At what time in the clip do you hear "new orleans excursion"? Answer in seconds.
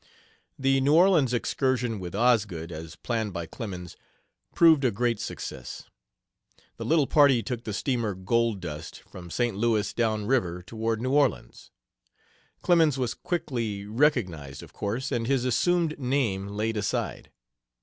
0.81-1.99